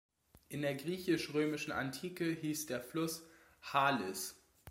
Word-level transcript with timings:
In 0.49 0.63
der 0.63 0.73
griechisch-römischen 0.73 1.71
Antike 1.71 2.25
hieß 2.31 2.65
der 2.65 2.81
Fluss 2.81 3.21
"Halys". 3.61 4.35